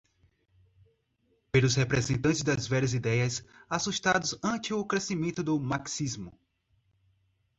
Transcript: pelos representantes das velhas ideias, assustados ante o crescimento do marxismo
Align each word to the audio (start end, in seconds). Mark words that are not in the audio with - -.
pelos 1.51 1.75
representantes 1.75 2.41
das 2.41 2.65
velhas 2.65 2.95
ideias, 2.95 3.45
assustados 3.69 4.35
ante 4.43 4.73
o 4.73 4.83
crescimento 4.83 5.43
do 5.43 5.59
marxismo 5.59 6.33